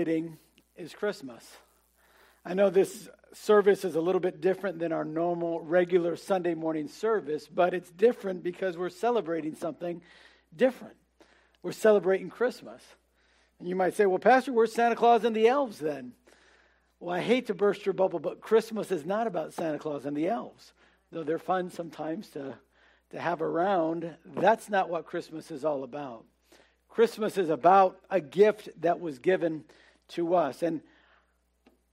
[0.00, 1.44] is Christmas.
[2.44, 6.86] I know this service is a little bit different than our normal regular Sunday morning
[6.86, 10.00] service, but it's different because we're celebrating something
[10.56, 10.94] different.
[11.64, 12.80] We're celebrating Christmas.
[13.58, 16.12] And you might say, well, Pastor, where's Santa Claus and the elves then?
[17.00, 20.16] Well, I hate to burst your bubble, but Christmas is not about Santa Claus and
[20.16, 20.74] the elves.
[21.10, 22.54] Though they're fun sometimes to,
[23.10, 26.24] to have around, that's not what Christmas is all about.
[26.88, 29.64] Christmas is about a gift that was given
[30.08, 30.62] to us.
[30.62, 30.80] And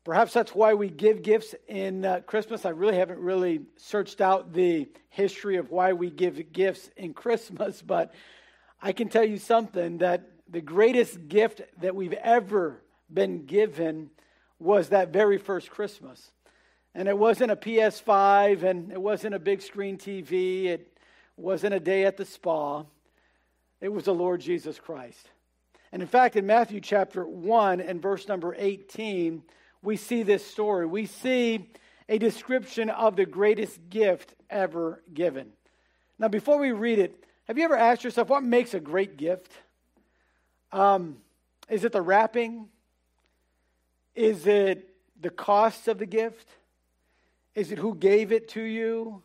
[0.04, 2.66] perhaps that's why we give gifts in uh, Christmas.
[2.66, 7.82] I really haven't really searched out the history of why we give gifts in Christmas,
[7.82, 8.14] but
[8.82, 14.12] I can tell you something that the greatest gift that we've ever been given
[14.60, 16.32] was that very first Christmas.
[16.94, 20.66] And it wasn't a PS5 and it wasn't a big screen TV.
[20.66, 20.98] It
[21.36, 22.84] wasn't a day at the spa.
[23.82, 25.30] It was the Lord Jesus Christ.
[25.96, 29.42] And in fact, in Matthew chapter 1 and verse number 18,
[29.82, 30.86] we see this story.
[30.86, 31.70] We see
[32.10, 35.54] a description of the greatest gift ever given.
[36.20, 39.54] Now, before we read it, have you ever asked yourself what makes a great gift?
[40.74, 41.16] Um,
[41.70, 42.68] is it the wrapping?
[44.16, 44.90] Is it
[45.22, 46.50] the cost of the gift?
[47.54, 49.24] Is it who gave it to you?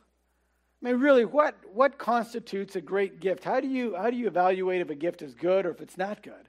[0.80, 3.42] I mean, really, what, what constitutes a great gift?
[3.42, 5.98] How do, you, how do you evaluate if a gift is good or if it's
[5.98, 6.46] not good?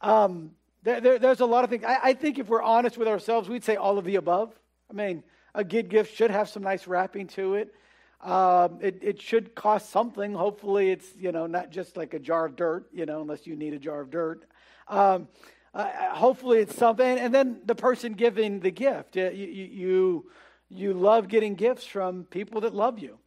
[0.00, 1.84] Um, there, there, there's a lot of things.
[1.84, 4.54] I, I, think if we're honest with ourselves, we'd say all of the above.
[4.90, 5.22] I mean,
[5.54, 7.74] a good gift should have some nice wrapping to it.
[8.20, 10.34] Um, it, it should cost something.
[10.34, 13.54] Hopefully, it's you know not just like a jar of dirt, you know, unless you
[13.56, 14.44] need a jar of dirt.
[14.88, 15.28] Um,
[15.74, 17.18] uh, hopefully, it's something.
[17.18, 20.30] And then the person giving the gift, you you
[20.68, 23.18] you love getting gifts from people that love you.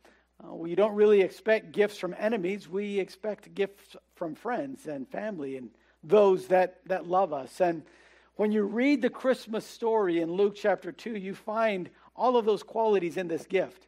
[0.43, 2.67] Uh, we don't really expect gifts from enemies.
[2.67, 5.69] We expect gifts from friends and family and
[6.03, 7.61] those that, that love us.
[7.61, 7.83] And
[8.35, 12.63] when you read the Christmas story in Luke chapter 2, you find all of those
[12.63, 13.87] qualities in this gift.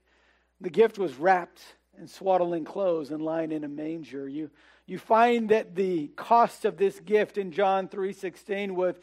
[0.62, 1.62] The gift was wrapped
[1.98, 4.28] in swaddling clothes and lying in a manger.
[4.28, 4.50] You,
[4.86, 8.96] you find that the cost of this gift in John 3:16 was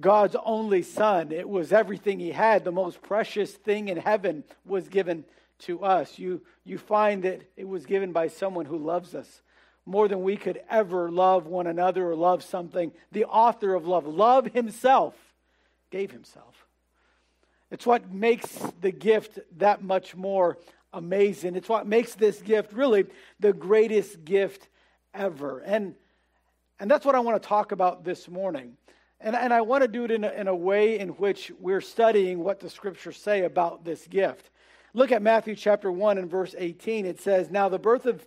[0.00, 1.32] God's only son.
[1.32, 2.64] It was everything he had.
[2.64, 5.24] The most precious thing in heaven was given
[5.60, 6.18] to us.
[6.18, 9.42] You, you find that it was given by someone who loves us
[9.84, 12.92] more than we could ever love one another or love something.
[13.10, 15.14] The author of love, love himself,
[15.90, 16.66] gave himself.
[17.70, 18.48] It's what makes
[18.80, 20.58] the gift that much more
[20.92, 21.56] amazing.
[21.56, 23.06] It's what makes this gift really
[23.40, 24.68] the greatest gift
[25.14, 25.60] ever.
[25.60, 25.94] And,
[26.78, 28.76] and that's what I want to talk about this morning.
[29.20, 31.80] And, and I want to do it in a, in a way in which we're
[31.80, 34.50] studying what the scriptures say about this gift.
[34.94, 37.06] Look at Matthew chapter 1 and verse 18.
[37.06, 38.26] It says, Now the birth of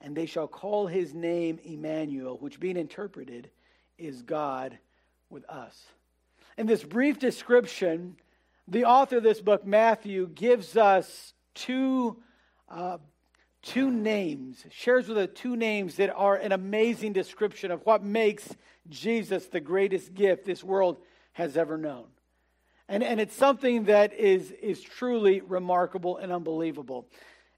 [0.00, 3.50] and they shall call his name Emmanuel, which being interpreted
[3.98, 4.78] is God
[5.30, 5.86] with us.
[6.56, 8.16] In this brief description,
[8.68, 12.22] the author of this book, Matthew, gives us two,
[12.68, 12.98] uh,
[13.62, 18.48] two names, shares with us two names that are an amazing description of what makes
[18.88, 20.98] Jesus the greatest gift this world
[21.32, 22.06] has ever known.
[22.88, 27.08] And, and it's something that is, is truly remarkable and unbelievable.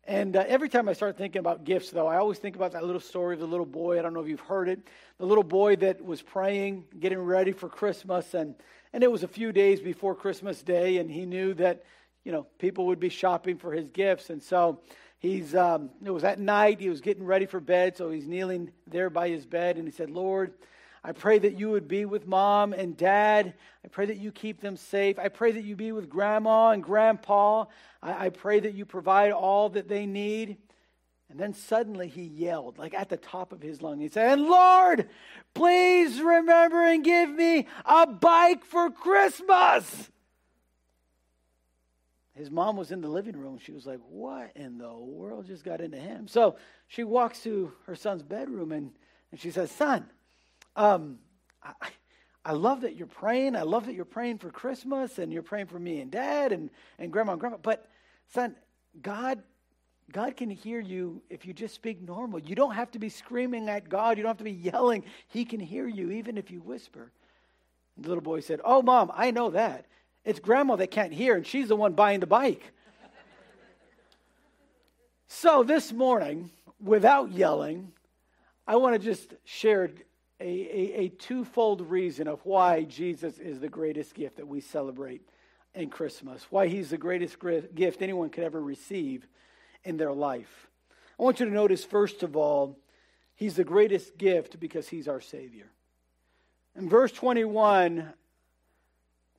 [0.09, 2.83] And uh, every time I start thinking about gifts, though, I always think about that
[2.83, 3.99] little story of the little boy.
[3.99, 4.81] I don't know if you've heard it.
[5.19, 8.55] The little boy that was praying, getting ready for Christmas, and,
[8.95, 11.85] and it was a few days before Christmas Day, and he knew that,
[12.25, 14.31] you know, people would be shopping for his gifts.
[14.31, 14.81] And so
[15.19, 18.71] he's, um, it was at night, he was getting ready for bed, so he's kneeling
[18.87, 20.55] there by his bed, and he said, Lord,
[21.05, 23.55] I pray that you would be with mom and dad.
[23.85, 25.19] I pray that you keep them safe.
[25.19, 27.67] I pray that you be with grandma and grandpa.
[28.03, 30.59] I, I pray that you provide all that they need.
[31.31, 34.01] And then suddenly he yelled, like at the top of his lung.
[34.01, 35.09] He said, And Lord,
[35.55, 40.11] please remember and give me a bike for Christmas.
[42.35, 43.59] his mom was in the living room.
[43.59, 46.29] She was like, What in the world just got into him?
[46.29, 46.57] So
[46.87, 48.93] she walks to her son's bedroom and,
[49.31, 50.09] and she says, Son,
[50.79, 51.19] um,
[51.63, 51.73] I,
[52.45, 53.57] I love that you're praying.
[53.57, 56.71] I love that you're praying for Christmas and you're praying for me and dad and,
[56.99, 57.59] and grandma and grandpa.
[57.61, 57.91] But,
[58.29, 58.57] son,
[59.03, 59.43] God
[60.11, 62.39] God can hear you if you just speak normal.
[62.39, 64.17] You don't have to be screaming at God.
[64.17, 65.05] You don't have to be yelling.
[65.29, 67.13] He can hear you even if you whisper.
[67.97, 69.85] And the little boy said, Oh, mom, I know that.
[70.25, 72.73] It's grandma that can't hear, and she's the one buying the bike.
[75.27, 76.51] so this morning,
[76.83, 77.93] without yelling,
[78.67, 79.91] I want to just share
[80.41, 85.23] a, a, a twofold reason of why Jesus is the greatest gift that we celebrate
[85.75, 87.37] in Christmas, why he's the greatest
[87.75, 89.27] gift anyone could ever receive
[89.85, 90.69] in their life.
[91.19, 92.79] I want you to notice, first of all,
[93.35, 95.71] he's the greatest gift because he's our Savior.
[96.77, 98.13] In verse 21,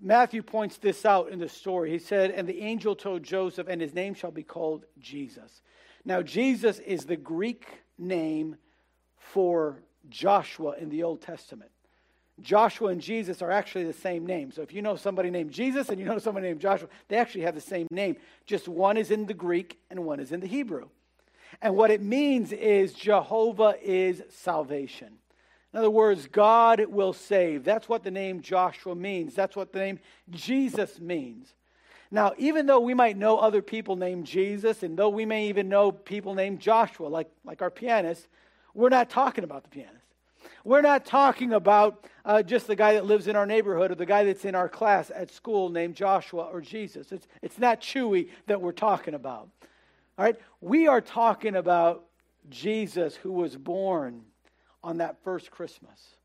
[0.01, 1.91] Matthew points this out in the story.
[1.91, 5.61] He said, And the angel told Joseph, and his name shall be called Jesus.
[6.05, 7.65] Now, Jesus is the Greek
[7.97, 8.55] name
[9.17, 11.71] for Joshua in the Old Testament.
[12.41, 14.51] Joshua and Jesus are actually the same name.
[14.51, 17.41] So if you know somebody named Jesus and you know somebody named Joshua, they actually
[17.41, 18.15] have the same name.
[18.45, 20.87] Just one is in the Greek and one is in the Hebrew.
[21.61, 25.17] And what it means is Jehovah is salvation.
[25.73, 27.63] In other words, God will save.
[27.63, 29.35] That's what the name Joshua means.
[29.35, 31.53] That's what the name Jesus means.
[32.11, 35.69] Now, even though we might know other people named Jesus, and though we may even
[35.69, 38.27] know people named Joshua, like, like our pianist,
[38.73, 39.98] we're not talking about the pianist.
[40.63, 44.05] We're not talking about uh, just the guy that lives in our neighborhood or the
[44.05, 47.11] guy that's in our class at school named Joshua or Jesus.
[47.11, 49.49] It's, it's not Chuy that we're talking about.
[50.17, 50.35] All right?
[50.61, 52.05] We are talking about
[52.49, 54.23] Jesus who was born
[54.83, 56.15] on that first Christmas.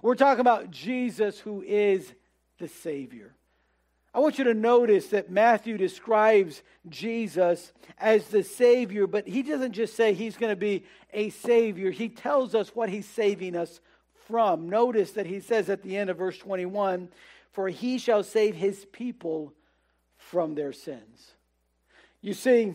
[0.00, 2.12] We're talking about Jesus who is
[2.58, 3.34] the Savior.
[4.14, 9.72] I want you to notice that Matthew describes Jesus as the Savior, but he doesn't
[9.72, 11.90] just say he's going to be a Savior.
[11.90, 13.80] He tells us what he's saving us
[14.26, 14.68] from.
[14.68, 17.08] Notice that he says at the end of verse 21
[17.52, 19.54] For he shall save his people
[20.18, 21.32] from their sins.
[22.20, 22.74] You see,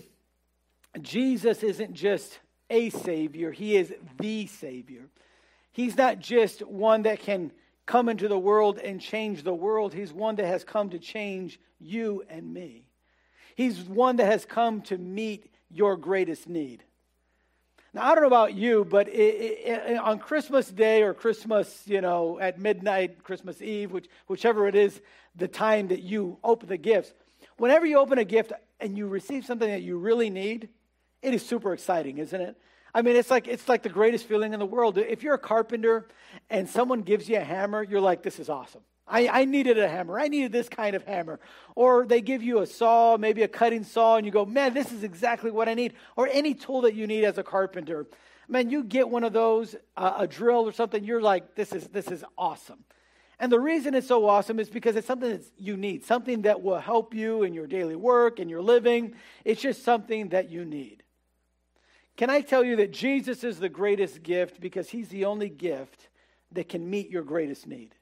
[1.01, 5.07] Jesus isn't just a Savior, he is the Savior.
[5.71, 7.51] He's not just one that can
[7.87, 9.93] come into the world and change the world.
[9.93, 12.85] He's one that has come to change you and me.
[13.55, 16.83] He's one that has come to meet your greatest need.
[17.93, 22.01] Now, I don't know about you, but it, it, on Christmas Day or Christmas, you
[22.01, 25.01] know, at midnight, Christmas Eve, which, whichever it is,
[25.35, 27.13] the time that you open the gifts,
[27.57, 30.69] whenever you open a gift and you receive something that you really need,
[31.21, 32.57] it is super exciting, isn't it?
[32.97, 34.97] I mean, it's like it's like the greatest feeling in the world.
[34.97, 36.07] If you're a carpenter
[36.49, 39.87] and someone gives you a hammer, you're like, "This is awesome." I, I needed a
[39.87, 40.19] hammer.
[40.19, 41.39] I needed this kind of hammer.
[41.75, 44.91] Or they give you a saw, maybe a cutting saw, and you go, "Man, this
[44.91, 48.07] is exactly what I need." Or any tool that you need as a carpenter.
[48.47, 51.03] Man, you get one of those, uh, a drill or something.
[51.03, 52.83] You're like, "This is this is awesome."
[53.39, 56.63] And the reason it's so awesome is because it's something that you need, something that
[56.63, 59.13] will help you in your daily work and your living.
[59.45, 61.03] It's just something that you need.
[62.17, 66.09] Can I tell you that Jesus is the greatest gift because he's the only gift
[66.51, 67.93] that can meet your greatest need?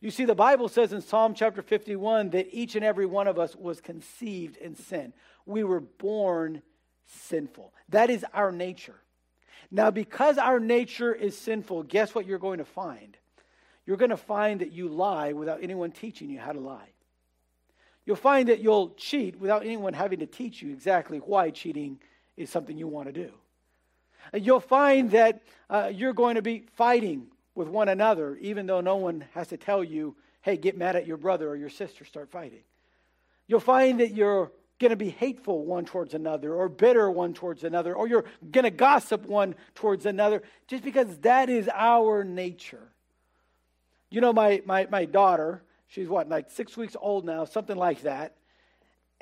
[0.00, 3.38] You see, the Bible says in Psalm chapter 51 that each and every one of
[3.38, 5.12] us was conceived in sin.
[5.44, 6.62] We were born
[7.06, 7.74] sinful.
[7.88, 8.96] That is our nature.
[9.72, 13.16] Now, because our nature is sinful, guess what you're going to find?
[13.86, 16.90] You're going to find that you lie without anyone teaching you how to lie.
[18.06, 21.98] You'll find that you'll cheat without anyone having to teach you exactly why cheating
[22.36, 23.30] is something you want to do.
[24.34, 28.96] You'll find that uh, you're going to be fighting with one another, even though no
[28.96, 32.30] one has to tell you, hey, get mad at your brother or your sister, start
[32.30, 32.62] fighting.
[33.46, 37.62] You'll find that you're going to be hateful one towards another, or bitter one towards
[37.62, 42.88] another, or you're going to gossip one towards another, just because that is our nature.
[44.10, 48.02] You know, my, my, my daughter, she's what, like six weeks old now, something like
[48.02, 48.36] that.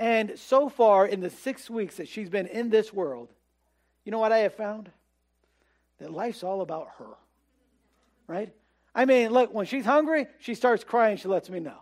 [0.00, 3.28] And so far, in the six weeks that she's been in this world,
[4.02, 4.90] you know what I have found?
[5.98, 7.18] That life's all about her.
[8.26, 8.50] Right?
[8.94, 11.76] I mean, look, when she's hungry, she starts crying, she lets me know.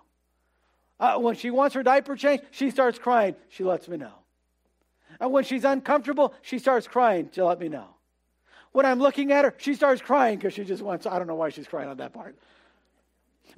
[0.98, 4.14] Uh, when she wants her diaper changed, she starts crying, she lets me know.
[5.20, 7.87] And when she's uncomfortable, she starts crying, she let me know.
[8.72, 11.37] When I'm looking at her, she starts crying because she just wants, I don't know
[11.37, 12.37] why she's crying on that part.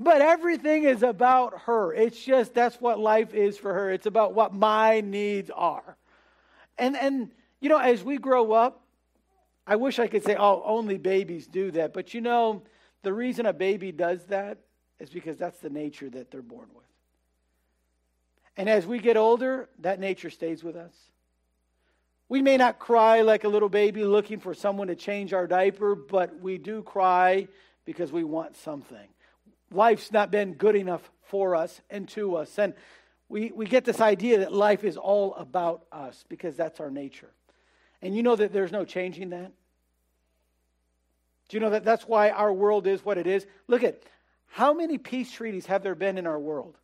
[0.01, 1.93] But everything is about her.
[1.93, 3.91] It's just that's what life is for her.
[3.91, 5.99] It's about what my needs are.
[6.79, 7.31] And and
[7.61, 8.83] you know, as we grow up,
[9.67, 11.93] I wish I could say, oh, only babies do that.
[11.93, 12.63] But you know,
[13.03, 14.57] the reason a baby does that
[14.99, 16.87] is because that's the nature that they're born with.
[18.57, 20.95] And as we get older, that nature stays with us.
[22.31, 25.95] We may not cry like a little baby looking for someone to change our diaper,
[25.95, 27.49] but we do cry
[27.85, 29.09] because we want something.
[29.73, 32.59] Life's not been good enough for us and to us.
[32.59, 32.75] And
[33.29, 37.31] we, we get this idea that life is all about us because that's our nature.
[38.03, 39.53] And you know that there's no changing that?
[41.49, 43.47] Do you know that that's why our world is what it is?
[43.67, 44.03] Look at
[44.47, 46.77] how many peace treaties have there been in our world?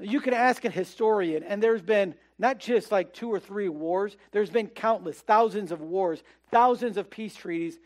[0.00, 4.16] You can ask a historian, and there's been not just like two or three wars,
[4.30, 7.78] there's been countless, thousands of wars, thousands of peace treaties,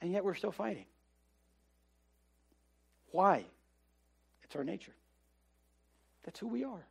[0.00, 0.84] and yet we're still fighting.
[3.12, 3.44] Why?
[4.42, 4.94] It's our nature.
[6.24, 6.86] That's who we are.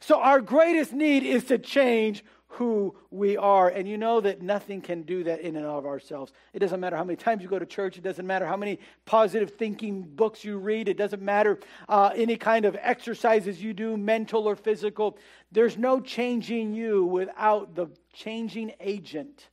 [0.00, 3.68] So, our greatest need is to change who we are.
[3.68, 6.32] And you know that nothing can do that in and of ourselves.
[6.52, 8.78] It doesn't matter how many times you go to church, it doesn't matter how many
[9.04, 13.96] positive thinking books you read, it doesn't matter uh, any kind of exercises you do,
[13.96, 15.18] mental or physical.
[15.50, 19.48] There's no changing you without the changing agent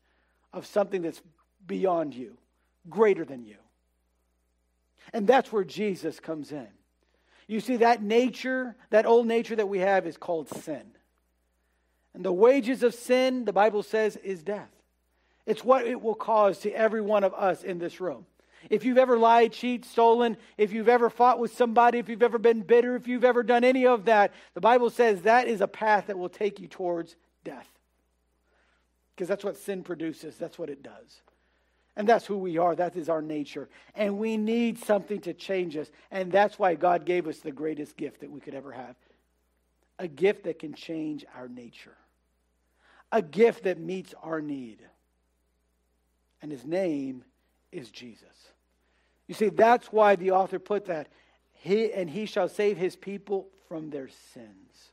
[0.54, 1.22] of something that's
[1.66, 2.38] beyond you,
[2.90, 3.58] greater than you.
[5.14, 6.68] And that's where Jesus comes in.
[7.48, 10.84] You see, that nature, that old nature that we have is called sin.
[12.14, 14.72] And the wages of sin, the Bible says, is death.
[15.46, 18.26] It's what it will cause to every one of us in this room.
[18.70, 22.38] If you've ever lied, cheated, stolen, if you've ever fought with somebody, if you've ever
[22.38, 25.68] been bitter, if you've ever done any of that, the Bible says that is a
[25.68, 27.68] path that will take you towards death.
[29.16, 31.22] Because that's what sin produces, that's what it does.
[31.98, 32.76] And that's who we are.
[32.76, 33.70] That is our nature.
[33.96, 35.92] And we need something to change us.
[36.10, 38.96] And that's why God gave us the greatest gift that we could ever have
[40.00, 41.96] a gift that can change our nature,
[43.12, 44.80] a gift that meets our need.
[46.42, 47.24] And his name
[47.72, 48.28] is Jesus.
[49.28, 51.08] You see, that's why the author put that.
[51.54, 54.92] He, and he shall save his people from their sins.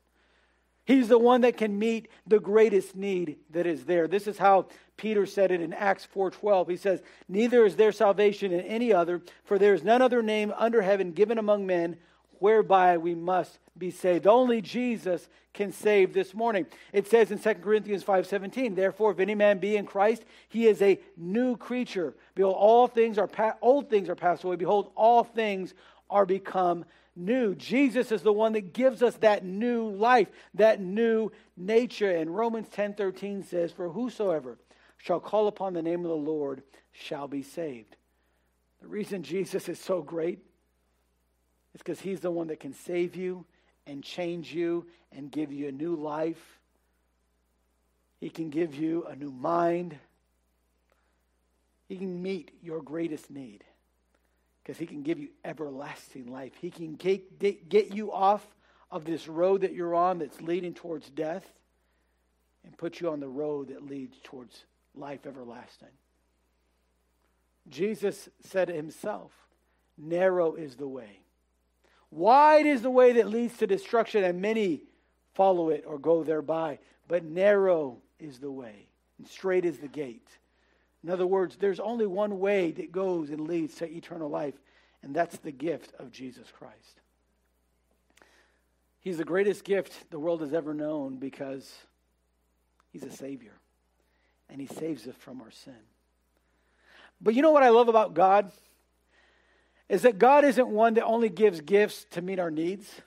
[0.84, 4.08] He's the one that can meet the greatest need that is there.
[4.08, 6.68] This is how Peter said it in Acts 4:12.
[6.68, 10.52] He says, "Neither is there salvation in any other, for there is none other name
[10.58, 11.96] under heaven given among men
[12.40, 14.26] whereby we must be saved.
[14.26, 16.66] Only Jesus can save this morning.
[16.92, 20.82] It says in 2 Corinthians 5:17, "Therefore if any man be in Christ, he is
[20.82, 22.14] a new creature.
[22.34, 24.56] Behold, all things are pa- old things are passed away.
[24.56, 25.74] Behold, all things
[26.10, 26.84] are become
[27.16, 32.10] new." Jesus is the one that gives us that new life, that new nature.
[32.10, 34.58] And Romans 10:13 says, "For whosoever
[34.98, 36.62] shall call upon the name of the Lord
[36.92, 37.96] shall be saved."
[38.80, 40.38] The reason Jesus is so great
[41.74, 43.44] is because He's the one that can save you
[43.86, 46.60] and change you and give you a new life.
[48.20, 49.96] He can give you a new mind.
[51.88, 53.64] He can meet your greatest need
[54.62, 56.52] because He can give you everlasting life.
[56.60, 58.46] He can get, get you off
[58.90, 61.46] of this road that you're on that's leading towards death
[62.64, 64.64] and put you on the road that leads towards
[64.98, 65.88] life everlasting.
[67.68, 69.32] Jesus said himself,
[69.96, 71.20] Narrow is the way
[72.10, 74.82] Wide is the way that leads to destruction, and many
[75.34, 76.78] follow it or go thereby.
[77.06, 78.88] But narrow is the way,
[79.18, 80.28] and straight is the gate.
[81.04, 84.54] In other words, there's only one way that goes and leads to eternal life,
[85.02, 87.00] and that's the gift of Jesus Christ.
[89.00, 91.72] He's the greatest gift the world has ever known because
[92.90, 93.54] he's a Savior,
[94.50, 95.74] and he saves us from our sin.
[97.20, 98.50] But you know what I love about God?
[99.88, 103.00] is that God isn't one that only gives gifts to meet our needs,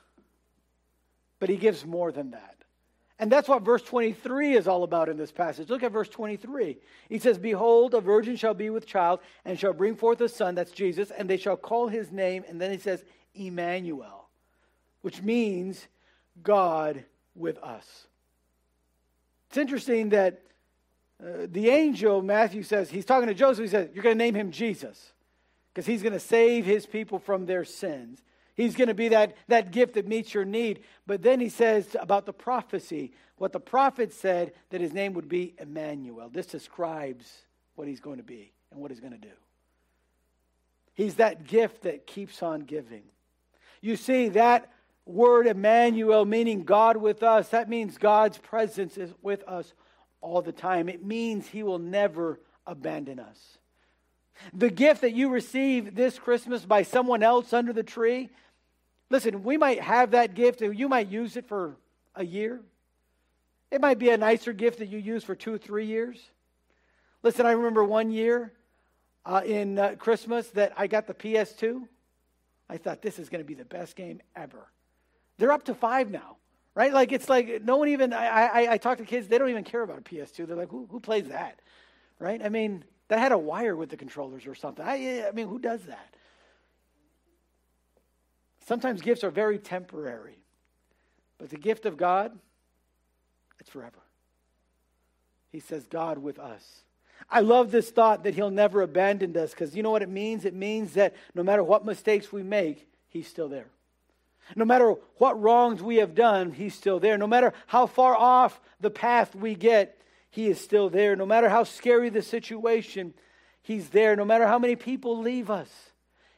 [1.38, 2.56] but He gives more than that.
[3.18, 5.68] And that's what verse 23 is all about in this passage.
[5.68, 6.78] Look at verse 23.
[7.08, 10.56] He says, Behold, a virgin shall be with child and shall bring forth a son,
[10.56, 12.44] that's Jesus, and they shall call his name.
[12.48, 14.28] And then he says, Emmanuel,
[15.02, 15.86] which means
[16.42, 17.04] God
[17.36, 18.06] with us.
[19.50, 20.42] It's interesting that
[21.22, 24.34] uh, the angel, Matthew says, he's talking to Joseph, he says, You're going to name
[24.34, 25.12] him Jesus
[25.72, 28.20] because he's going to save his people from their sins.
[28.54, 30.80] He's going to be that, that gift that meets your need.
[31.06, 35.28] But then he says about the prophecy, what the prophet said that his name would
[35.28, 36.28] be Emmanuel.
[36.28, 37.42] This describes
[37.76, 39.34] what he's going to be and what he's going to do.
[40.94, 43.04] He's that gift that keeps on giving.
[43.80, 44.70] You see, that
[45.06, 49.72] word Emmanuel, meaning God with us, that means God's presence is with us
[50.22, 50.88] all the time.
[50.88, 53.58] It means he will never abandon us.
[54.54, 58.30] The gift that you receive this Christmas by someone else under the tree,
[59.10, 61.76] listen, we might have that gift and you might use it for
[62.14, 62.60] a year.
[63.70, 66.18] It might be a nicer gift that you use for two or three years.
[67.22, 68.52] Listen, I remember one year
[69.24, 71.82] uh, in uh, Christmas that I got the PS2.
[72.68, 74.66] I thought this is going to be the best game ever.
[75.38, 76.36] They're up to five now.
[76.74, 76.92] Right?
[76.92, 79.64] Like it's like no one even I, I, I talk to kids, they don't even
[79.64, 80.46] care about a PS2.
[80.46, 81.60] They're like, who who plays that?
[82.18, 82.42] Right?
[82.42, 84.84] I mean, that had a wire with the controllers or something.
[84.84, 86.14] I, I mean, who does that?
[88.66, 90.38] Sometimes gifts are very temporary,
[91.38, 92.38] but the gift of God,
[93.58, 93.98] it's forever.
[95.50, 96.82] He says, God with us.
[97.28, 100.44] I love this thought that He'll never abandon us because you know what it means?
[100.44, 103.68] It means that no matter what mistakes we make, He's still there.
[104.56, 107.18] No matter what wrongs we have done, He's still there.
[107.18, 111.16] No matter how far off the path we get, He is still there.
[111.16, 113.14] No matter how scary the situation,
[113.62, 114.16] He's there.
[114.16, 115.70] No matter how many people leave us,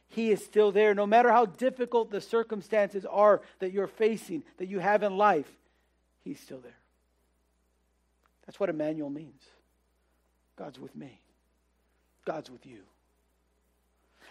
[0.07, 0.93] He is still there.
[0.93, 5.51] No matter how difficult the circumstances are that you're facing, that you have in life,
[6.23, 6.77] He's still there.
[8.45, 9.41] That's what Emmanuel means.
[10.55, 11.19] God's with me,
[12.25, 12.83] God's with you.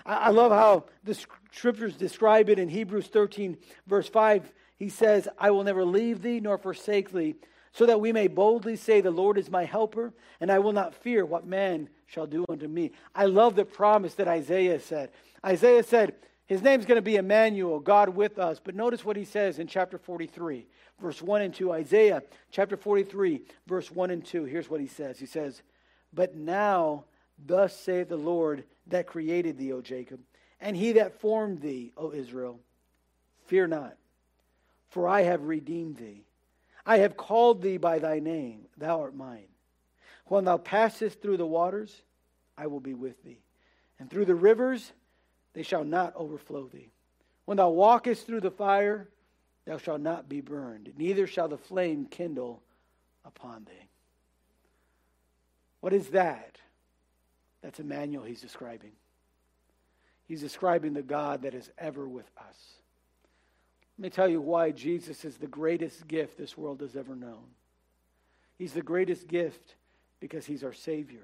[0.07, 3.57] I love how the scriptures describe it in Hebrews 13,
[3.87, 4.53] verse 5.
[4.77, 7.37] He says, I will never leave thee nor forsake thee,
[7.73, 10.95] so that we may boldly say, The Lord is my helper, and I will not
[10.95, 12.93] fear what man shall do unto me.
[13.15, 15.11] I love the promise that Isaiah said.
[15.45, 18.61] Isaiah said, His name's going to be Emmanuel, God with us.
[18.63, 20.67] But notice what he says in chapter 43,
[21.01, 21.73] verse 1 and 2.
[21.73, 24.45] Isaiah chapter 43, verse 1 and 2.
[24.45, 25.63] Here's what he says He says,
[26.13, 27.05] But now,
[27.39, 30.21] thus saith the Lord that created thee, O Jacob,
[30.61, 32.61] and he that formed thee, O Israel,
[33.47, 33.97] fear not,
[34.89, 36.25] for I have redeemed thee.
[36.87, 39.49] I have called thee by thy name, thou art mine.
[40.27, 42.03] When thou passest through the waters,
[42.57, 43.41] I will be with thee.
[43.99, 44.93] And through the rivers,
[45.55, 46.91] they shall not overflow thee.
[47.45, 49.09] When thou walkest through the fire,
[49.67, 52.63] thou shalt not be burned, neither shall the flame kindle
[53.25, 53.89] upon thee.
[55.81, 56.59] What is that?
[57.65, 58.93] That's Emmanuel he's describing.
[60.29, 62.57] He's describing the God that is ever with us.
[63.99, 67.45] Let me tell you why Jesus is the greatest gift this world has ever known.
[68.59, 69.77] He's the greatest gift
[70.21, 71.23] because he's our Savior.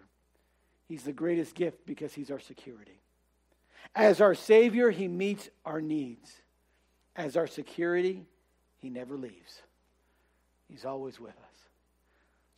[0.88, 3.02] He's the greatest gift because he's our security.
[3.94, 6.32] As our Savior, he meets our needs.
[7.16, 8.24] As our security,
[8.78, 9.60] he never leaves.
[10.68, 11.58] He's always with us.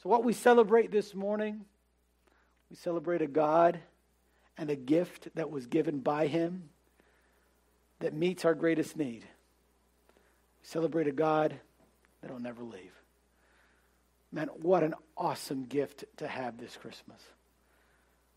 [0.03, 1.65] So, what we celebrate this morning,
[2.73, 3.79] we celebrate a God
[4.57, 6.71] and a gift that was given by him
[8.01, 9.25] that meets our greatest need.
[10.63, 11.55] We celebrate a God
[12.23, 12.95] that will never leave.
[14.33, 17.21] Man, what an awesome gift to have this Christmas.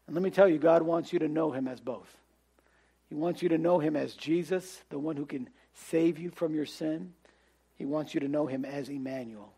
[0.06, 2.13] And let me tell you, God wants you to know Him as both.
[3.08, 6.54] He wants you to know Him as Jesus, the one who can save you from
[6.54, 7.13] your sin.
[7.78, 9.54] He wants you to know Him as Emmanuel,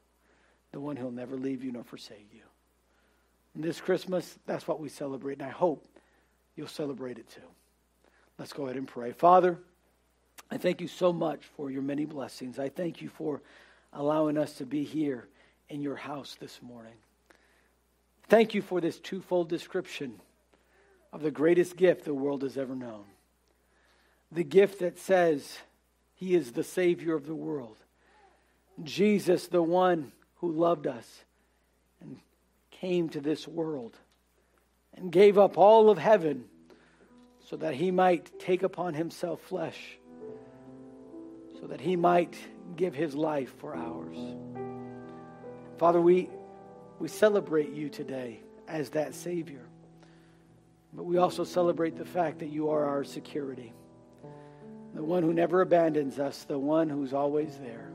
[0.72, 2.42] the one who'll never leave you nor forsake you.
[3.58, 5.84] And this Christmas, that's what we celebrate, and I hope
[6.56, 7.41] you'll celebrate it too.
[8.38, 9.13] Let's go ahead and pray.
[9.13, 9.58] Father,
[10.52, 12.60] I thank you so much for your many blessings.
[12.60, 13.41] I thank you for
[13.93, 15.28] allowing us to be here
[15.70, 16.93] in your house this morning.
[18.30, 20.22] Thank you for this twofold description
[21.12, 23.06] of the greatest gift the world has ever known.
[24.32, 25.58] The gift that says
[26.13, 27.78] he is the Savior of the world.
[28.84, 31.24] Jesus, the one who loved us
[32.00, 32.20] and
[32.82, 33.98] came to this world
[34.94, 36.46] and gave up all of heaven
[37.50, 39.98] so that he might take upon himself flesh,
[41.60, 42.38] so that he might
[42.76, 44.18] give his life for ours.
[45.78, 46.30] Father, we,
[47.00, 49.66] we celebrate you today as that Savior.
[50.94, 53.74] But we also celebrate the fact that you are our security,
[54.94, 57.92] the one who never abandons us, the one who's always there.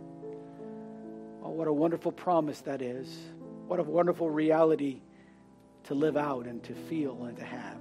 [1.43, 3.09] Oh, what a wonderful promise that is.
[3.73, 5.01] What a wonderful reality
[5.85, 7.79] to live out and to feel and to have.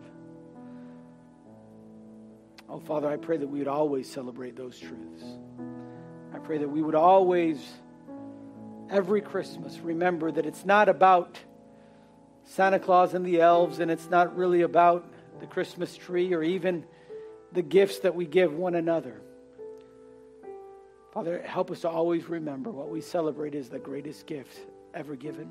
[2.70, 5.22] Oh, Father, I pray that we would always celebrate those truths.
[6.34, 7.60] I pray that we would always
[8.90, 11.38] every Christmas, remember that it's not about
[12.46, 15.06] Santa Claus and the elves, and it's not really about
[15.42, 16.86] the Christmas tree or even
[17.52, 19.20] the gifts that we give one another.
[21.14, 24.58] Father, help us to always remember what we celebrate is the greatest gift
[24.94, 25.50] ever given,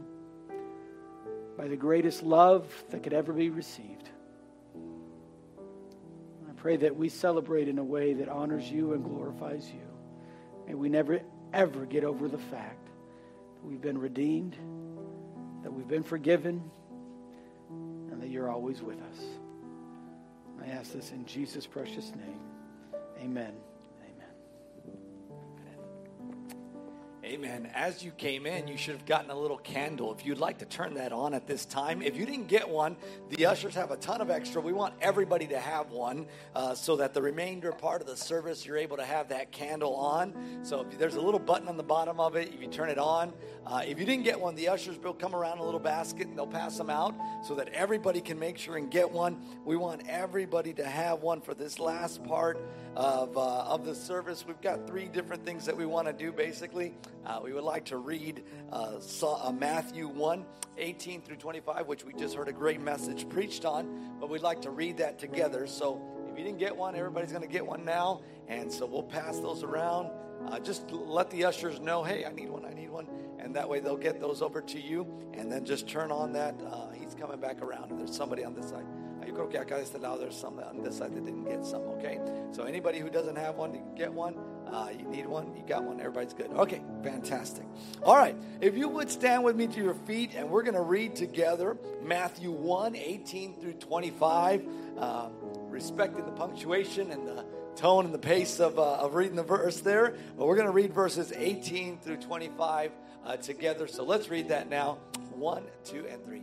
[1.60, 4.08] by the greatest love that could ever be received.
[6.48, 9.86] I pray that we celebrate in a way that honors you and glorifies you.
[10.66, 11.20] May we never,
[11.52, 14.56] ever get over the fact that we've been redeemed,
[15.62, 16.62] that we've been forgiven,
[18.10, 19.22] and that you're always with us.
[20.64, 22.40] I ask this in Jesus' precious name.
[23.18, 23.52] Amen.
[27.30, 27.70] Amen.
[27.76, 30.12] As you came in, you should have gotten a little candle.
[30.12, 32.96] If you'd like to turn that on at this time, if you didn't get one,
[33.28, 34.60] the ushers have a ton of extra.
[34.60, 38.66] We want everybody to have one uh, so that the remainder part of the service,
[38.66, 40.34] you're able to have that candle on.
[40.64, 42.98] So if there's a little button on the bottom of it, if you turn it
[42.98, 43.32] on,
[43.64, 46.36] uh, if you didn't get one, the ushers will come around a little basket and
[46.36, 47.14] they'll pass them out
[47.44, 49.40] so that everybody can make sure and get one.
[49.64, 52.58] We want everybody to have one for this last part
[52.96, 54.44] of, uh, of the service.
[54.44, 56.92] We've got three different things that we want to do basically.
[57.24, 60.44] Uh, we would like to read uh, uh, Matthew 1
[60.78, 64.62] 18 through 25, which we just heard a great message preached on, but we'd like
[64.62, 65.66] to read that together.
[65.66, 68.22] So if you didn't get one, everybody's going to get one now.
[68.48, 70.10] And so we'll pass those around.
[70.46, 73.06] Uh, just let the ushers know, hey, I need one, I need one.
[73.38, 75.06] And that way they'll get those over to you.
[75.34, 76.54] And then just turn on that.
[76.64, 77.90] Uh, he's coming back around.
[77.90, 78.86] And there's somebody on this side.
[79.26, 81.64] Yo creo que acá de este lado there's some on this side that didn't get
[81.64, 82.18] some, okay?
[82.52, 84.34] So anybody who doesn't have one, get one.
[84.66, 85.98] Uh, you need one, you got one.
[85.98, 86.50] Everybody's good.
[86.52, 87.64] Okay, fantastic.
[88.02, 90.80] All right, if you would stand with me to your feet, and we're going to
[90.80, 94.64] read together Matthew 1 18 through 25,
[94.98, 95.28] uh,
[95.68, 97.44] respecting the punctuation and the
[97.76, 100.14] tone and the pace of, uh, of reading the verse there.
[100.36, 102.92] But we're going to read verses 18 through 25
[103.24, 103.86] uh, together.
[103.86, 104.98] So let's read that now.
[105.32, 106.42] One, two, and three.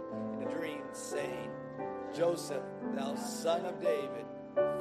[0.55, 1.49] dream, saying,
[2.15, 2.63] Joseph,
[2.95, 4.25] thou son of David,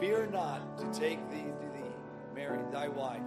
[0.01, 1.95] fear not to take thee to thee,
[2.35, 3.23] Mary, thy wife,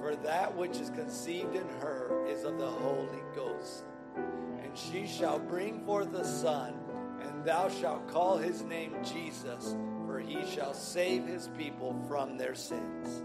[0.00, 3.84] for that which is conceived in her is of the Holy Ghost.
[4.16, 6.74] And she shall bring forth a son,
[7.22, 9.76] and thou shalt call his name Jesus,
[10.06, 13.22] for he shall save his people from their sins.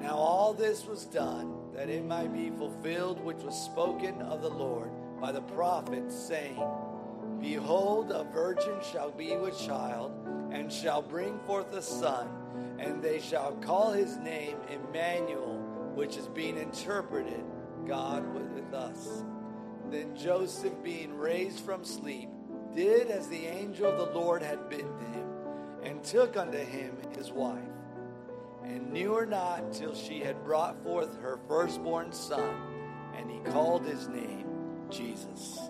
[0.00, 4.50] Now all this was done that it might be fulfilled which was spoken of the
[4.50, 6.62] Lord by the prophet, saying,
[7.44, 10.12] Behold, a virgin shall be with child,
[10.50, 12.26] and shall bring forth a son,
[12.78, 15.58] and they shall call his name Emmanuel,
[15.94, 17.44] which is being interpreted,
[17.86, 19.24] God with us.
[19.90, 22.30] Then Joseph, being raised from sleep,
[22.74, 25.28] did as the angel of the Lord had bidden him,
[25.82, 27.60] and took unto him his wife,
[28.64, 32.56] and knew her not till she had brought forth her firstborn son,
[33.14, 34.46] and he called his name
[34.88, 35.60] Jesus.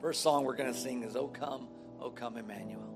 [0.00, 1.68] First song we're going to sing is O Come,
[2.00, 2.95] O Come Emmanuel.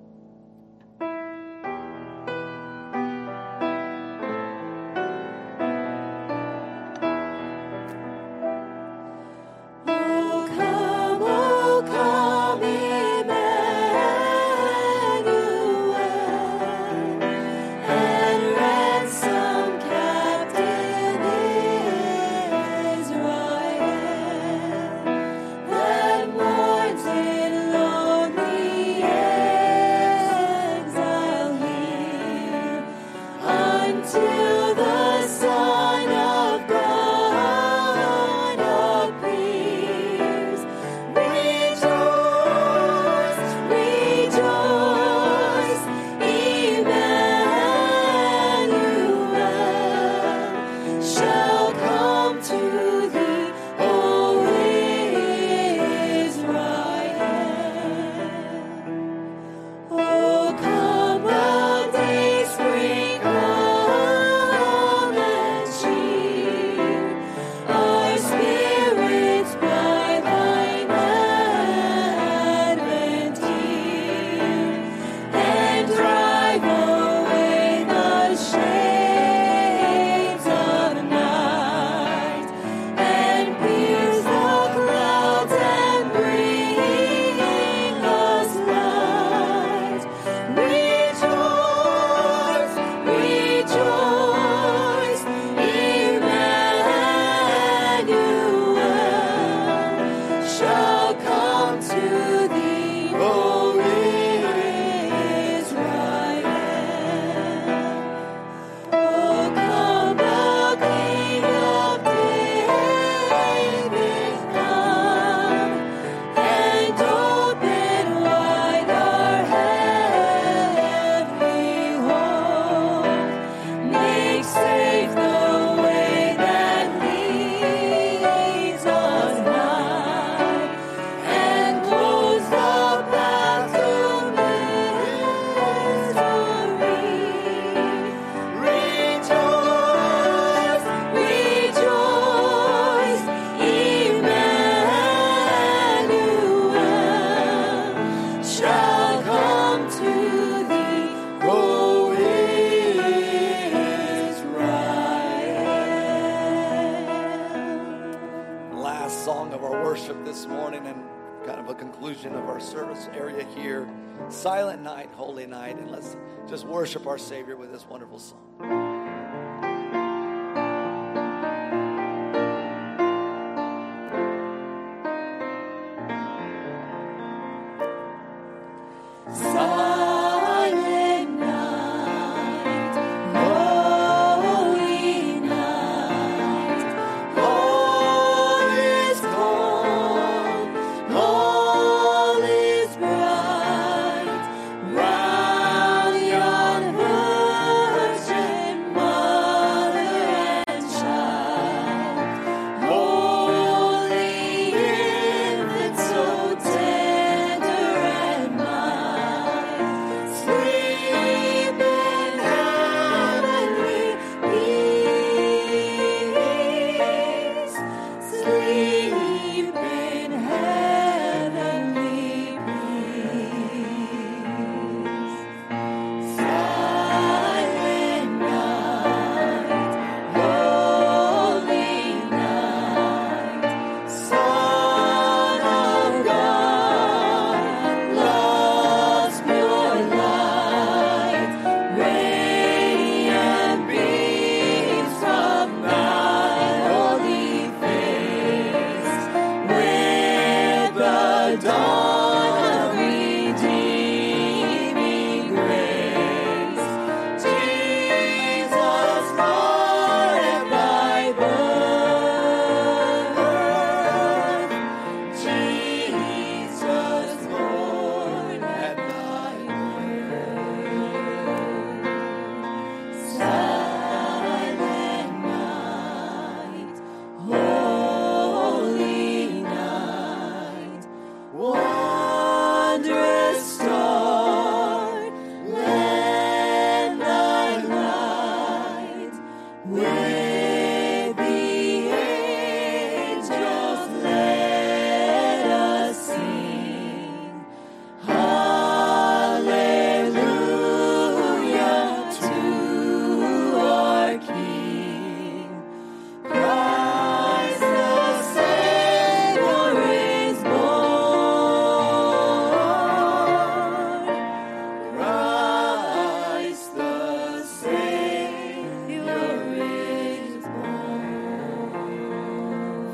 [167.90, 168.69] wonderful song.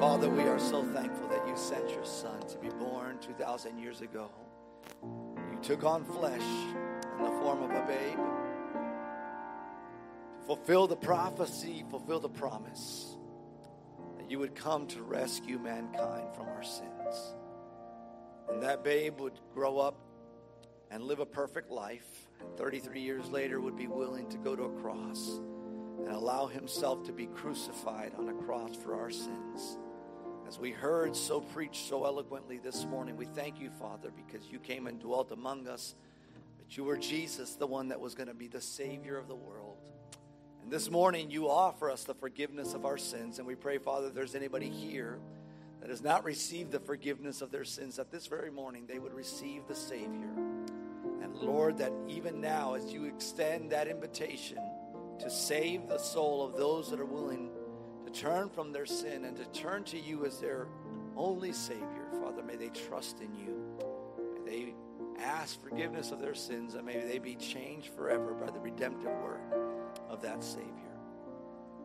[0.07, 2.47] Savior with this wonderful song.
[5.63, 6.41] took on flesh
[7.19, 8.17] in the form of a babe
[10.41, 13.17] to fulfill the prophecy, fulfill the promise
[14.19, 17.35] that you would come to rescue mankind from our sins.
[18.49, 19.99] And that babe would grow up
[20.93, 24.63] and live a perfect life, and 33 years later would be willing to go to
[24.63, 25.41] a cross
[25.99, 29.79] and allow himself to be crucified on a cross for our sins.
[30.47, 34.61] As we heard so preached so eloquently this morning, we thank you, Father, because you
[34.61, 35.97] came and dwelt among us,
[36.59, 39.35] that you were Jesus, the one that was going to be the Savior of the
[39.35, 39.77] world.
[40.63, 43.39] And this morning, you offer us the forgiveness of our sins.
[43.39, 45.19] And we pray, Father, if there's anybody here
[45.81, 49.15] that has not received the forgiveness of their sins, that this very morning they would
[49.15, 50.31] receive the Savior.
[51.23, 54.59] And Lord, that even now, as you extend that invitation
[55.19, 57.51] to save the soul of those that are willing
[58.17, 60.69] turn from their sin and to turn to you as their
[61.17, 62.09] only Savior.
[62.23, 63.79] Father, may they trust in you.
[64.45, 64.75] May they
[65.23, 69.43] ask forgiveness of their sins and may they be changed forever by the redemptive work
[70.09, 70.73] of that Savior.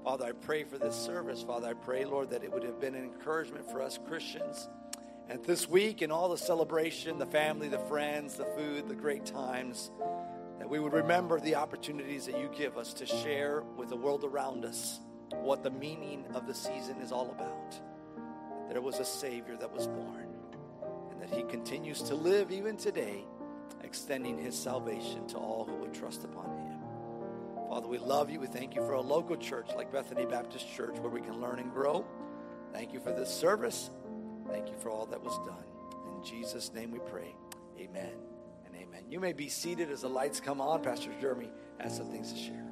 [0.03, 1.43] Father, I pray for this service.
[1.43, 4.67] Father, I pray, Lord, that it would have been an encouragement for us Christians.
[5.29, 9.25] And this week, in all the celebration, the family, the friends, the food, the great
[9.25, 9.91] times,
[10.57, 14.23] that we would remember the opportunities that you give us to share with the world
[14.23, 14.99] around us
[15.35, 17.79] what the meaning of the season is all about.
[18.69, 20.27] There was a Savior that was born,
[21.11, 23.25] and that He continues to live even today,
[23.83, 26.79] extending His salvation to all who would trust upon Him.
[27.69, 28.39] Father, we love you.
[28.39, 31.59] We thank you for a local church like Bethany Baptist Church where we can learn
[31.59, 32.05] and grow.
[32.73, 33.89] Thank you for this service.
[34.49, 35.63] Thank you for all that was done.
[36.17, 37.33] In Jesus' name we pray.
[37.79, 38.11] Amen
[38.65, 39.03] and amen.
[39.09, 40.81] You may be seated as the lights come on.
[40.83, 42.67] Pastor Jeremy has some things to share.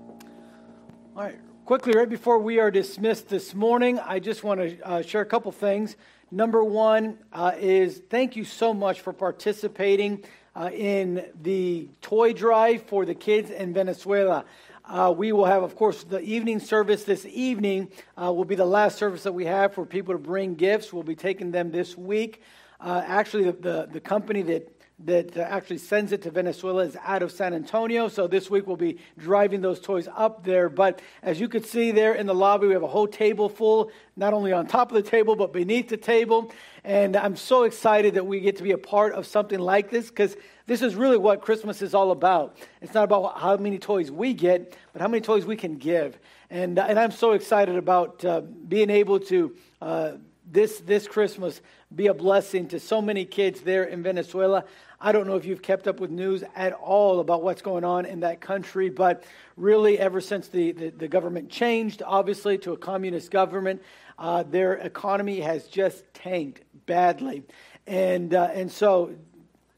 [1.16, 1.40] All right.
[1.66, 5.26] Quickly, right before we are dismissed this morning, I just want to uh, share a
[5.26, 5.96] couple things.
[6.32, 10.24] Number one uh, is thank you so much for participating
[10.56, 14.46] uh, in the toy drive for the kids in Venezuela.
[14.86, 18.66] Uh, we will have, of course, the evening service this evening uh, will be the
[18.66, 20.92] last service that we have for people to bring gifts.
[20.92, 22.42] We'll be taking them this week.
[22.80, 27.24] Uh, actually, the, the, the company that that actually sends it to Venezuela is out
[27.24, 28.10] of San Antonio.
[28.10, 30.68] So this week we'll be driving those toys up there.
[30.68, 33.92] But as you could see there in the lobby, we have a whole table full,
[34.18, 36.52] not only on top of the table, but beneath the table.
[36.84, 40.10] And I'm so excited that we get to be a part of something like this
[40.10, 40.36] because
[40.68, 42.58] this is really what Christmas is all about.
[42.82, 46.20] It's not about how many toys we get, but how many toys we can give.
[46.50, 49.56] And, and I'm so excited about uh, being able to.
[49.82, 50.12] Uh,
[50.52, 51.62] this, this Christmas
[51.96, 54.64] be a blessing to so many kids there in Venezuela.
[55.02, 58.06] I don't know if you've kept up with news at all about what's going on
[58.06, 59.24] in that country, but
[59.58, 63.82] really, ever since the, the, the government changed, obviously, to a communist government,
[64.20, 67.44] uh, their economy has just tanked badly.
[67.88, 69.16] And, uh, and so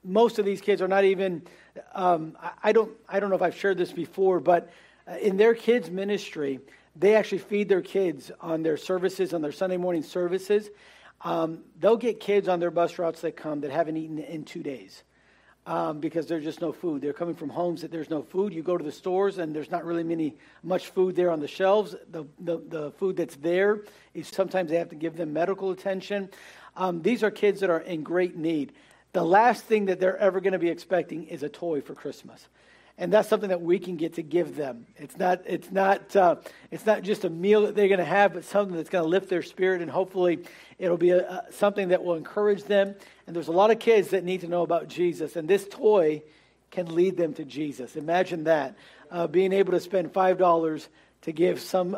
[0.04, 1.44] most of these kids are not even,
[1.94, 4.70] um, I, don't, I don't know if I've shared this before, but
[5.08, 6.60] uh, in their kids' ministry,
[6.96, 10.70] they actually feed their kids on their services, on their Sunday morning services.
[11.24, 14.64] Um, they'll get kids on their bus routes that come that haven't eaten in two
[14.64, 15.04] days
[15.66, 17.02] um, because there's just no food.
[17.02, 18.54] They're coming from homes that there's no food.
[18.54, 21.48] You go to the stores and there's not really many much food there on the
[21.48, 21.96] shelves.
[22.12, 23.82] The the, the food that's there
[24.14, 26.30] is sometimes they have to give them medical attention.
[26.76, 28.74] Um, these are kids that are in great need.
[29.14, 32.48] The last thing that they're ever going to be expecting is a toy for Christmas
[33.02, 34.86] and that's something that we can get to give them.
[34.96, 36.36] It's not, it's not, uh,
[36.70, 39.10] it's not just a meal that they're going to have, but something that's going to
[39.10, 40.44] lift their spirit, and hopefully
[40.78, 42.94] it'll be a, something that will encourage them.
[43.26, 46.22] And there's a lot of kids that need to know about Jesus, and this toy
[46.70, 47.96] can lead them to Jesus.
[47.96, 48.76] Imagine that,
[49.10, 50.88] uh, being able to spend five dollars
[51.24, 51.98] to give some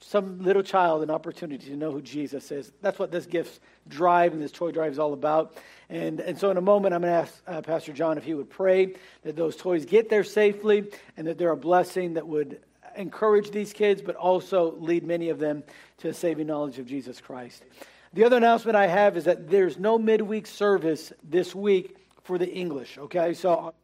[0.00, 2.72] some little child an opportunity to know who Jesus is.
[2.82, 5.56] That's what this gift drive and this toy drive is all about.
[5.88, 8.34] And, and so, in a moment, I'm going to ask uh, Pastor John if he
[8.34, 12.60] would pray that those toys get there safely and that they're a blessing that would
[12.96, 15.64] encourage these kids, but also lead many of them
[15.98, 17.64] to a saving knowledge of Jesus Christ.
[18.12, 22.48] The other announcement I have is that there's no midweek service this week for the
[22.48, 23.34] English, okay?
[23.34, 23.74] So,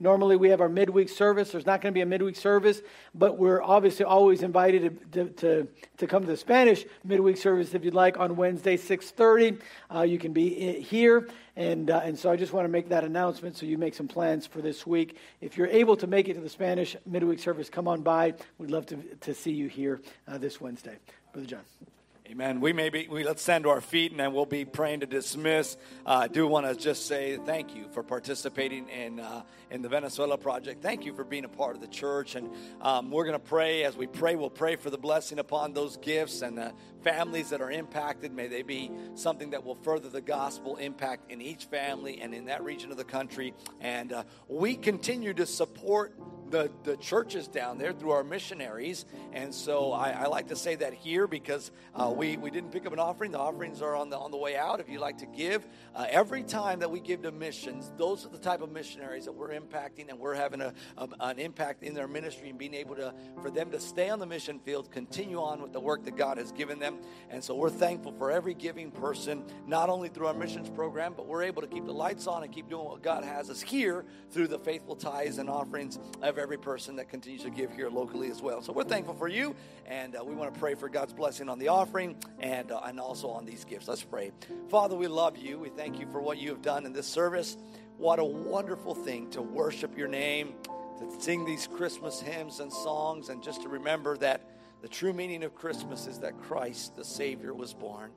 [0.00, 1.52] Normally, we have our midweek service.
[1.52, 2.80] There's not going to be a midweek service,
[3.14, 7.84] but we're obviously always invited to, to, to come to the Spanish midweek service if
[7.84, 9.60] you'd like on Wednesday, 6.30.
[9.94, 11.28] Uh, you can be here.
[11.56, 14.06] And, uh, and so I just want to make that announcement so you make some
[14.06, 15.16] plans for this week.
[15.40, 18.34] If you're able to make it to the Spanish midweek service, come on by.
[18.58, 20.96] We'd love to, to see you here uh, this Wednesday.
[21.32, 21.97] Brother John.
[22.30, 22.60] Amen.
[22.60, 25.06] We may be, we, let's stand to our feet and then we'll be praying to
[25.06, 25.78] dismiss.
[26.04, 29.88] Uh, I do want to just say thank you for participating in, uh, in the
[29.88, 30.82] Venezuela project.
[30.82, 32.34] Thank you for being a part of the church.
[32.34, 32.50] And
[32.82, 33.82] um, we're going to pray.
[33.84, 37.62] As we pray, we'll pray for the blessing upon those gifts and the families that
[37.62, 38.30] are impacted.
[38.30, 42.44] May they be something that will further the gospel impact in each family and in
[42.44, 43.54] that region of the country.
[43.80, 46.12] And uh, we continue to support
[46.50, 49.04] the, the churches down there through our missionaries.
[49.32, 52.86] And so I, I like to say that here because uh, we, we didn't pick
[52.86, 53.32] up an offering.
[53.32, 55.66] The offerings are on the, on the way out if you'd like to give.
[55.94, 59.32] Uh, every time that we give to missions, those are the type of missionaries that
[59.32, 62.96] we're impacting and we're having a, a, an impact in their ministry and being able
[62.96, 66.16] to, for them to stay on the mission field, continue on with the work that
[66.16, 66.98] God has given them.
[67.30, 71.26] And so we're thankful for every giving person, not only through our missions program, but
[71.26, 74.04] we're able to keep the lights on and keep doing what God has us here
[74.30, 75.98] through the faithful tithes and offerings
[76.38, 78.62] every person that continues to give here locally as well.
[78.62, 79.54] So we're thankful for you,
[79.86, 82.98] and uh, we want to pray for God's blessing on the offering and, uh, and
[83.00, 83.88] also on these gifts.
[83.88, 84.32] Let's pray.
[84.68, 85.58] Father, we love you.
[85.58, 87.56] We thank you for what you have done in this service.
[87.96, 90.54] What a wonderful thing to worship your name,
[90.98, 94.42] to sing these Christmas hymns and songs, and just to remember that
[94.80, 98.12] the true meaning of Christmas is that Christ, the Savior, was born.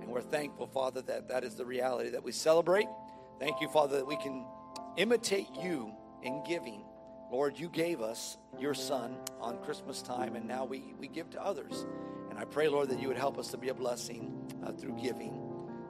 [0.00, 2.88] And we're thankful, Father, that that is the reality that we celebrate.
[3.38, 4.44] Thank you, Father, that we can
[4.96, 6.82] imitate you in giving
[7.30, 11.42] Lord, you gave us your son on Christmas time, and now we, we give to
[11.42, 11.86] others.
[12.28, 14.98] And I pray, Lord, that you would help us to be a blessing uh, through
[15.00, 15.32] giving.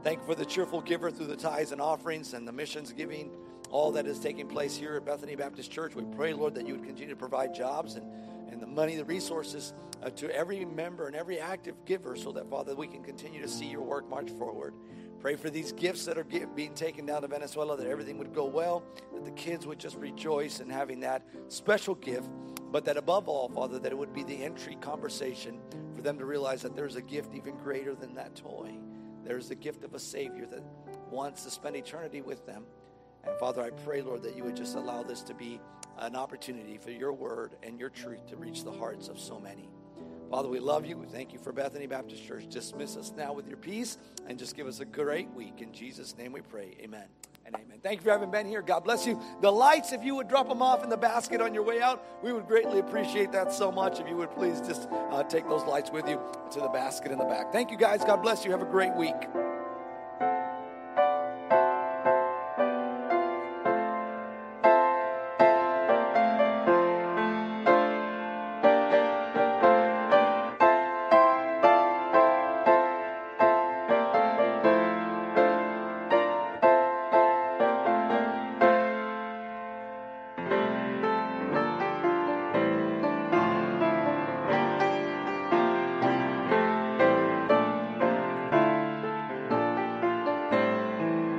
[0.03, 3.31] Thank you for the cheerful giver through the tithes and offerings and the missions giving,
[3.71, 5.95] all that is taking place here at Bethany Baptist Church.
[5.95, 8.07] We pray, Lord, that you would continue to provide jobs and,
[8.51, 9.73] and the money, the resources
[10.03, 13.49] uh, to every member and every active giver so that, Father, we can continue to
[13.49, 14.75] see your work march forward.
[15.21, 18.47] Pray for these gifts that are being taken down to Venezuela, that everything would go
[18.47, 22.31] well, that the kids would just rejoice in having that special gift,
[22.73, 25.61] but that above all, Father, that it would be the entry conversation
[25.95, 28.73] for them to realize that there's a gift even greater than that toy.
[29.23, 30.63] There's the gift of a Savior that
[31.11, 32.65] wants to spend eternity with them.
[33.25, 35.61] And Father, I pray, Lord, that you would just allow this to be
[35.99, 39.69] an opportunity for your word and your truth to reach the hearts of so many.
[40.31, 40.97] Father, we love you.
[40.97, 42.47] We thank you for Bethany Baptist Church.
[42.49, 45.61] Dismiss us now with your peace and just give us a great week.
[45.61, 46.77] In Jesus' name we pray.
[46.81, 47.07] Amen
[47.45, 47.81] and amen.
[47.83, 48.63] Thank you for having been here.
[48.63, 49.21] God bless you.
[49.41, 52.05] The lights, if you would drop them off in the basket on your way out,
[52.23, 53.99] we would greatly appreciate that so much.
[53.99, 56.21] If you would please just uh, take those lights with you
[56.53, 57.51] to the basket in the back.
[57.51, 58.05] Thank you, guys.
[58.05, 58.53] God bless you.
[58.53, 59.17] Have a great week.